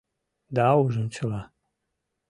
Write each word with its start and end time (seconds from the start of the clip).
Да 0.55 0.65
ужын 0.83 1.07
чыла 1.15 1.41